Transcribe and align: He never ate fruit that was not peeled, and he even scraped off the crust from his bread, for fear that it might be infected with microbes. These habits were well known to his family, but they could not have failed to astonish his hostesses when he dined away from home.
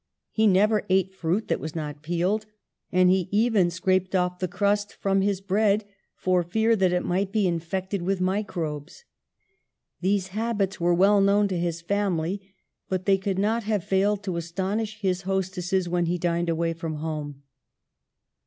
He 0.31 0.47
never 0.47 0.83
ate 0.89 1.13
fruit 1.13 1.47
that 1.47 1.59
was 1.59 1.75
not 1.75 2.01
peeled, 2.01 2.47
and 2.91 3.11
he 3.11 3.27
even 3.31 3.69
scraped 3.69 4.15
off 4.15 4.39
the 4.39 4.47
crust 4.47 4.95
from 4.95 5.21
his 5.21 5.41
bread, 5.41 5.85
for 6.15 6.41
fear 6.41 6.75
that 6.75 6.91
it 6.91 7.05
might 7.05 7.31
be 7.31 7.45
infected 7.47 8.01
with 8.01 8.19
microbes. 8.19 9.03
These 9.99 10.29
habits 10.29 10.81
were 10.81 10.95
well 10.95 11.21
known 11.21 11.47
to 11.49 11.55
his 11.59 11.81
family, 11.83 12.41
but 12.89 13.05
they 13.05 13.19
could 13.19 13.37
not 13.37 13.65
have 13.65 13.83
failed 13.83 14.23
to 14.23 14.37
astonish 14.37 15.01
his 15.01 15.21
hostesses 15.21 15.87
when 15.87 16.07
he 16.07 16.17
dined 16.17 16.49
away 16.49 16.73
from 16.73 16.95
home. 16.95 17.43